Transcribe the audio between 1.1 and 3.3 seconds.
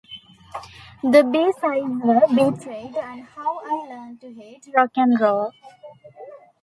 B-sides were "Betrayed" and